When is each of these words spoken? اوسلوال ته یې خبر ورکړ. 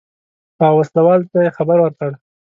اوسلوال 0.75 1.19
ته 1.31 1.37
یې 1.45 1.49
خبر 1.57 1.77
ورکړ. 1.81 2.11